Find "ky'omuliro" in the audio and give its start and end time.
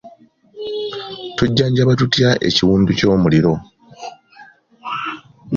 2.97-3.53